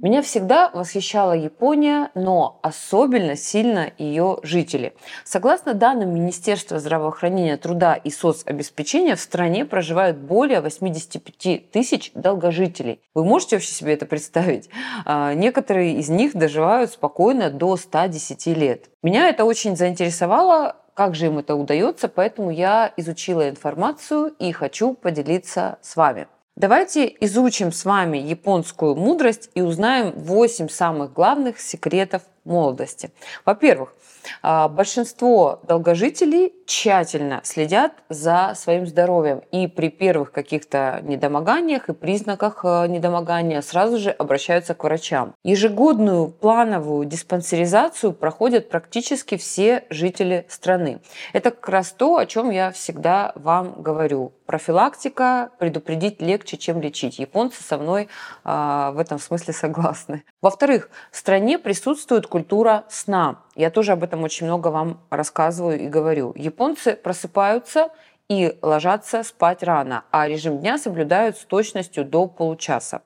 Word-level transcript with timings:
Меня 0.00 0.22
всегда 0.22 0.70
восхищала 0.72 1.32
Япония, 1.32 2.12
но 2.14 2.60
особенно 2.62 3.34
сильно 3.34 3.90
ее 3.98 4.38
жители. 4.44 4.94
Согласно 5.24 5.74
данным 5.74 6.14
Министерства 6.14 6.78
здравоохранения, 6.78 7.56
труда 7.56 7.94
и 7.94 8.08
соцобеспечения, 8.08 9.16
в 9.16 9.20
стране 9.20 9.64
проживают 9.64 10.18
более 10.18 10.60
85 10.60 11.72
тысяч 11.72 12.12
долгожителей. 12.14 13.00
Вы 13.12 13.24
можете 13.24 13.56
вообще 13.56 13.72
себе 13.72 13.94
это 13.94 14.06
представить? 14.06 14.70
А, 15.04 15.34
некоторые 15.34 15.96
из 15.96 16.08
них 16.08 16.36
доживают 16.36 16.92
спокойно 16.92 17.50
до 17.50 17.76
110 17.76 18.46
лет. 18.56 18.90
Меня 19.02 19.28
это 19.28 19.44
очень 19.44 19.76
заинтересовало, 19.76 20.76
как 20.94 21.16
же 21.16 21.26
им 21.26 21.38
это 21.38 21.56
удается, 21.56 22.06
поэтому 22.06 22.52
я 22.52 22.92
изучила 22.96 23.48
информацию 23.48 24.28
и 24.38 24.52
хочу 24.52 24.94
поделиться 24.94 25.78
с 25.82 25.96
вами. 25.96 26.28
Давайте 26.58 27.14
изучим 27.20 27.70
с 27.70 27.84
вами 27.84 28.18
японскую 28.18 28.96
мудрость 28.96 29.48
и 29.54 29.62
узнаем 29.62 30.12
8 30.16 30.68
самых 30.68 31.12
главных 31.12 31.60
секретов 31.60 32.22
молодости. 32.44 33.10
Во-первых, 33.44 33.94
а, 34.42 34.68
большинство 34.68 35.60
долгожителей 35.66 36.52
тщательно 36.68 37.40
следят 37.44 37.92
за 38.08 38.52
своим 38.54 38.86
здоровьем 38.86 39.40
и 39.50 39.66
при 39.66 39.88
первых 39.88 40.32
каких-то 40.32 41.00
недомоганиях 41.02 41.88
и 41.88 41.94
признаках 41.94 42.60
э, 42.62 42.86
недомогания 42.88 43.62
сразу 43.62 43.96
же 43.98 44.10
обращаются 44.10 44.74
к 44.74 44.84
врачам. 44.84 45.34
Ежегодную 45.44 46.28
плановую 46.28 47.06
диспансеризацию 47.06 48.12
проходят 48.12 48.68
практически 48.68 49.38
все 49.38 49.84
жители 49.88 50.46
страны. 50.48 51.00
Это 51.32 51.50
как 51.50 51.68
раз 51.70 51.92
то, 51.92 52.18
о 52.18 52.26
чем 52.26 52.50
я 52.50 52.70
всегда 52.70 53.32
вам 53.34 53.80
говорю. 53.80 54.32
Профилактика 54.44 55.50
предупредить 55.58 56.20
легче, 56.20 56.58
чем 56.58 56.80
лечить. 56.80 57.18
Японцы 57.18 57.62
со 57.62 57.78
мной 57.78 58.08
э, 58.44 58.90
в 58.92 58.98
этом 58.98 59.18
смысле 59.18 59.54
согласны. 59.54 60.22
Во-вторых, 60.42 60.90
в 61.10 61.16
стране 61.16 61.58
присутствует 61.58 62.26
культура 62.28 62.84
сна. 62.88 63.42
Я 63.56 63.70
тоже 63.70 63.92
об 63.92 64.04
этом 64.04 64.22
очень 64.22 64.46
много 64.46 64.68
вам 64.68 65.00
рассказываю 65.10 65.80
и 65.80 65.88
говорю. 65.88 66.32
Японцы 66.36 66.94
просыпаются 66.94 67.90
и 68.28 68.58
ложатся 68.62 69.22
спать 69.22 69.62
рано, 69.62 70.04
а 70.10 70.28
режим 70.28 70.58
дня 70.58 70.78
соблюдают 70.78 71.36
с 71.36 71.44
точностью 71.44 72.04
до 72.04 72.26
получаса. 72.26 73.02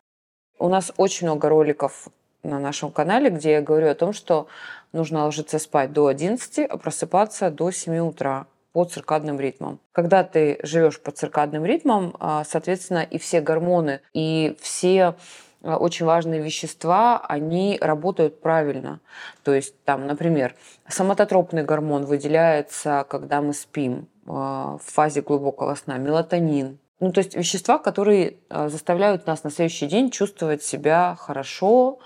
У 0.58 0.69
нас 0.69 0.92
очень 0.97 1.27
много 1.27 1.48
роликов 1.48 2.08
на 2.42 2.58
нашем 2.58 2.91
канале, 2.91 3.30
где 3.30 3.52
я 3.52 3.62
говорю 3.62 3.88
о 3.88 3.94
том, 3.94 4.12
что 4.12 4.48
нужно 4.92 5.25
ложиться 5.25 5.58
спать 5.58 5.92
до 5.92 6.08
11, 6.08 6.66
а 6.69 6.77
просыпаться 6.77 7.50
до 7.50 7.70
7 7.70 7.98
утра 7.98 8.47
по 8.72 8.84
циркадным 8.84 9.38
ритмам. 9.38 9.80
Когда 9.92 10.25
ты 10.25 10.58
живешь 10.62 11.00
по 11.00 11.10
циркадным 11.10 11.64
ритмам, 11.64 12.16
а, 12.19 12.44
соответственно, 12.44 13.02
и 13.02 13.19
все 13.19 13.41
гормоны, 13.41 14.00
и 14.12 14.56
все 14.60 15.14
очень 15.62 16.06
важные 16.06 16.42
вещества, 16.42 17.24
они 17.28 17.78
работают 17.80 18.41
правильно. 18.41 19.00
То 19.44 19.55
есть, 19.55 19.74
там, 19.84 20.06
например, 20.06 20.54
соматотропный 20.88 21.62
гормон 21.62 22.04
выделяется, 22.04 23.06
когда 23.08 23.41
мы 23.41 23.52
спим 23.54 24.08
а, 24.27 24.78
в 24.78 24.92
фазе 24.92 25.22
глубокого 25.22 25.74
сна, 25.74 25.98
мелатонин. 25.98 26.78
Ну, 27.00 27.12
то 27.12 27.19
есть 27.19 27.36
вещества, 27.36 27.78
которые 27.78 28.36
а, 28.48 28.69
заставляют 28.69 29.27
нас 29.27 29.44
на 29.44 29.50
следующий 29.50 29.86
день 29.86 30.10
чувствовать 30.10 30.62
себя 30.62 31.16
хорошо, 31.19 31.98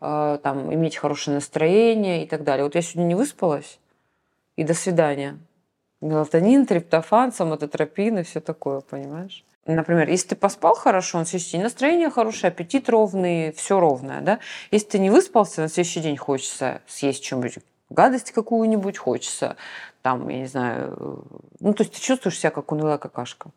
там, 0.00 0.74
иметь 0.74 0.96
хорошее 0.96 1.36
настроение 1.36 2.24
и 2.24 2.26
так 2.26 2.42
далее. 2.42 2.64
Вот 2.64 2.74
я 2.74 2.82
сегодня 2.82 3.06
не 3.06 3.14
выспалась, 3.14 3.78
и 4.56 4.64
до 4.64 4.74
свидания. 4.74 5.38
Мелатонин, 6.00 6.66
триптофан, 6.66 7.32
соматотропин 7.32 8.18
и 8.18 8.22
все 8.24 8.40
такое, 8.40 8.80
понимаешь? 8.80 9.44
Например, 9.64 10.08
если 10.08 10.28
ты 10.28 10.36
поспал 10.36 10.74
хорошо, 10.74 11.18
на 11.18 11.24
следующий 11.24 11.52
день 11.52 11.62
настроение 11.62 12.10
хорошее, 12.10 12.50
аппетит 12.50 12.88
ровный, 12.88 13.52
все 13.52 13.78
ровное, 13.78 14.20
да? 14.20 14.40
Если 14.72 14.88
ты 14.88 14.98
не 14.98 15.08
выспался, 15.08 15.60
на 15.62 15.68
следующий 15.68 16.00
день 16.00 16.16
хочется 16.16 16.82
съесть 16.88 17.24
что-нибудь, 17.24 17.58
гадость 17.88 18.32
какую-нибудь, 18.32 18.98
хочется 18.98 19.56
там, 20.02 20.28
я 20.28 20.38
не 20.38 20.46
знаю, 20.46 21.24
ну, 21.60 21.74
то 21.74 21.84
есть 21.84 21.94
ты 21.94 22.00
чувствуешь 22.00 22.38
себя 22.38 22.50
как 22.50 22.72
унылая 22.72 22.98
какашка. 22.98 23.50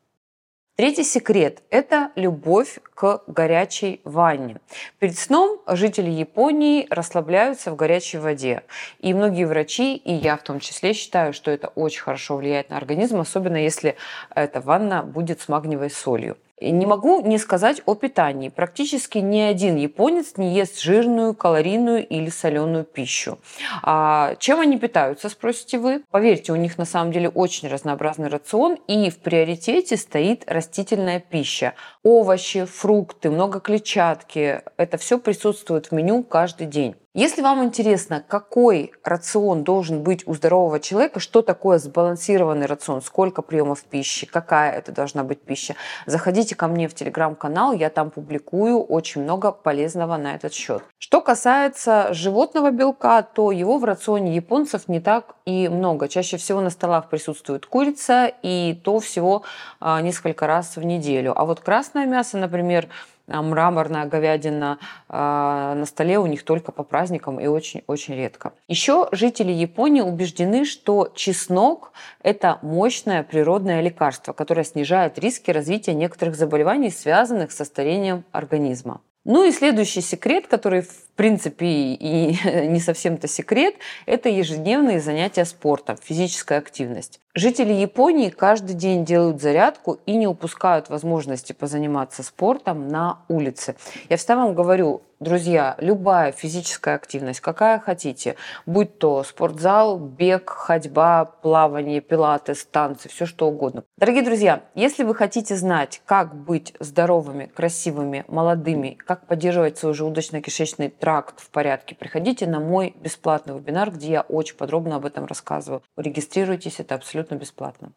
Третий 0.75 1.05
секрет– 1.05 1.63
это 1.69 2.11
любовь 2.17 2.79
к 2.95 3.23
горячей 3.27 4.01
ванне. 4.03 4.57
Перед 4.99 5.17
сном 5.17 5.61
жители 5.67 6.09
Японии 6.09 6.85
расслабляются 6.89 7.71
в 7.71 7.77
горячей 7.77 8.17
воде. 8.17 8.61
И 8.99 9.13
многие 9.13 9.45
врачи, 9.45 9.95
и 9.95 10.13
я 10.13 10.35
в 10.35 10.43
том 10.43 10.59
числе, 10.59 10.91
считаю, 10.91 11.31
что 11.31 11.49
это 11.49 11.69
очень 11.69 12.01
хорошо 12.01 12.35
влияет 12.35 12.71
на 12.71 12.75
организм, 12.75 13.21
особенно 13.21 13.55
если 13.55 13.95
эта 14.35 14.59
ванна 14.59 15.01
будет 15.01 15.39
с 15.39 15.47
магниевой 15.47 15.89
солью. 15.89 16.35
Не 16.61 16.85
могу 16.85 17.19
не 17.19 17.37
сказать 17.37 17.81
о 17.85 17.95
питании. 17.95 18.47
Практически 18.47 19.17
ни 19.17 19.39
один 19.41 19.75
японец 19.75 20.37
не 20.37 20.53
ест 20.53 20.79
жирную, 20.79 21.33
калорийную 21.33 22.07
или 22.07 22.29
соленую 22.29 22.85
пищу. 22.85 23.39
А 23.83 24.35
чем 24.39 24.61
они 24.61 24.77
питаются, 24.77 25.27
спросите 25.27 25.79
вы? 25.79 26.03
Поверьте, 26.11 26.53
у 26.53 26.55
них 26.55 26.77
на 26.77 26.85
самом 26.85 27.11
деле 27.11 27.27
очень 27.27 27.67
разнообразный 27.67 28.29
рацион, 28.29 28.77
и 28.87 29.09
в 29.09 29.17
приоритете 29.19 29.97
стоит 29.97 30.43
растительная 30.47 31.19
пища. 31.19 31.73
Овощи, 32.03 32.63
фрукты, 32.63 33.29
много 33.29 33.59
клетчатки. 33.59 34.61
Это 34.77 34.97
все 34.97 35.19
присутствует 35.19 35.87
в 35.87 35.91
меню 35.91 36.23
каждый 36.23 36.67
день. 36.67 36.95
Если 37.17 37.41
вам 37.41 37.63
интересно, 37.63 38.21
какой 38.27 38.91
рацион 39.05 39.63
должен 39.63 40.03
быть 40.03 40.27
у 40.27 40.33
здорового 40.33 40.81
человека, 40.81 41.21
что 41.21 41.41
такое 41.41 41.77
сбалансированный 41.77 42.65
рацион, 42.65 43.01
сколько 43.01 43.41
приемов 43.41 43.85
пищи, 43.85 44.25
какая 44.25 44.73
это 44.73 44.91
должна 44.91 45.23
быть 45.23 45.39
пища, 45.39 45.75
заходите 46.05 46.55
ко 46.55 46.67
мне 46.67 46.89
в 46.89 46.93
телеграм-канал, 46.93 47.71
я 47.71 47.89
там 47.89 48.11
публикую 48.11 48.83
очень 48.83 49.23
много 49.23 49.53
полезного 49.53 50.17
на 50.17 50.35
этот 50.35 50.53
счет. 50.53 50.83
Что 50.97 51.21
касается 51.21 52.13
животного 52.13 52.71
белка, 52.71 53.21
то 53.21 53.51
его 53.51 53.77
в 53.77 53.85
рационе 53.85 54.35
японцев 54.35 54.89
не 54.89 54.99
так 54.99 55.35
и 55.45 55.69
много. 55.69 56.09
Чаще 56.09 56.35
всего 56.35 56.59
на 56.59 56.69
столах 56.69 57.07
присутствует 57.07 57.65
курица 57.65 58.29
и 58.41 58.77
то 58.83 58.99
всего 58.99 59.43
а, 59.79 60.01
несколько 60.01 60.47
раз 60.47 60.75
в 60.75 60.83
неделю. 60.83 61.31
А 61.33 61.45
вот 61.45 61.61
красное 61.61 62.07
мясо, 62.07 62.37
например, 62.37 62.89
мраморная 63.27 64.05
говядина 64.05 64.79
а, 65.09 65.75
на 65.75 65.85
столе 65.85 66.19
у 66.19 66.25
них 66.25 66.43
только 66.43 66.71
по 66.71 66.83
праздникам 66.83 67.39
и 67.39 67.47
очень-очень 67.47 68.15
редко. 68.15 68.53
Еще 68.67 69.07
жители 69.11 69.51
Японии 69.51 70.01
убеждены, 70.01 70.65
что 70.65 71.11
чеснок– 71.15 71.91
это 72.23 72.59
мощное 72.61 73.23
природное 73.23 73.81
лекарство, 73.81 74.33
которое 74.33 74.63
снижает 74.63 75.19
риски 75.19 75.51
развития 75.51 75.93
некоторых 75.93 76.35
заболеваний, 76.35 76.89
связанных 76.89 77.51
со 77.51 77.65
старением 77.65 78.23
организма. 78.31 79.01
Ну 79.25 79.43
и 79.43 79.51
следующий 79.51 80.01
секрет, 80.01 80.45
который 80.45 80.81
в 80.81 81.07
принципе 81.15 81.65
и 81.65 82.67
не 82.67 82.79
совсем-то 82.79 83.27
секрет, 83.27 83.75
это 84.05 84.29
ежедневные 84.29 85.01
занятия 85.01 85.45
спортом, 85.45 85.97
физическая 86.01 86.59
активность. 86.59 87.19
Жители 87.33 87.73
Японии 87.73 88.29
каждый 88.29 88.75
день 88.75 89.03
делают 89.03 89.41
зарядку 89.41 89.99
и 90.05 90.15
не 90.15 90.27
упускают 90.27 90.89
возможности 90.89 91.53
позаниматься 91.53 92.21
спортом 92.21 92.87
на 92.87 93.19
улице. 93.27 93.75
Я 94.09 94.17
всегда 94.17 94.35
вам 94.35 94.53
говорю, 94.53 95.01
друзья, 95.19 95.75
любая 95.79 96.31
физическая 96.31 96.95
активность, 96.95 97.39
какая 97.39 97.79
хотите, 97.79 98.35
будь 98.65 98.97
то 98.97 99.23
спортзал, 99.23 99.97
бег, 99.97 100.49
ходьба, 100.49 101.25
плавание, 101.25 102.01
пилатес, 102.01 102.65
танцы, 102.65 103.09
все 103.09 103.25
что 103.25 103.47
угодно. 103.47 103.83
Дорогие 103.97 104.23
друзья, 104.23 104.63
если 104.75 105.03
вы 105.03 105.15
хотите 105.15 105.55
знать, 105.55 106.01
как 106.05 106.35
быть 106.35 106.73
здоровыми, 106.79 107.45
красивыми, 107.45 108.25
молодыми, 108.27 108.97
как 109.05 109.27
поддерживать 109.27 109.77
свой 109.77 109.93
желудочно-кишечный 109.93 110.89
тракт 110.89 111.39
в 111.39 111.49
порядке, 111.49 111.95
приходите 111.95 112.47
на 112.47 112.59
мой 112.59 112.95
бесплатный 112.99 113.55
вебинар, 113.55 113.91
где 113.91 114.11
я 114.11 114.21
очень 114.21 114.57
подробно 114.57 114.95
об 114.95 115.05
этом 115.05 115.25
рассказываю. 115.25 115.81
Регистрируйтесь, 115.97 116.79
это 116.79 116.95
абсолютно 116.95 117.35
бесплатно. 117.35 117.91